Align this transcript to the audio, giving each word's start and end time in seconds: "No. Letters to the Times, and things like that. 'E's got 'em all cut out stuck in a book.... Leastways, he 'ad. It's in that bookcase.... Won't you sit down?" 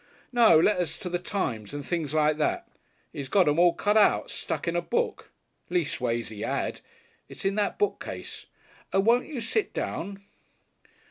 "No. 0.33 0.59
Letters 0.59 0.97
to 0.97 1.09
the 1.09 1.19
Times, 1.19 1.75
and 1.75 1.85
things 1.85 2.11
like 2.11 2.37
that. 2.37 2.67
'E's 3.13 3.29
got 3.29 3.47
'em 3.47 3.59
all 3.59 3.73
cut 3.75 3.97
out 3.97 4.31
stuck 4.31 4.67
in 4.67 4.75
a 4.75 4.81
book.... 4.81 5.31
Leastways, 5.69 6.29
he 6.29 6.43
'ad. 6.43 6.81
It's 7.29 7.45
in 7.45 7.53
that 7.53 7.77
bookcase.... 7.77 8.47
Won't 8.91 9.27
you 9.27 9.39
sit 9.39 9.75
down?" 9.75 10.23